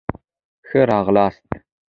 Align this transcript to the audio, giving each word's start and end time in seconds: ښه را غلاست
ښه 0.67 0.81
را 0.89 0.99
غلاست 1.05 1.47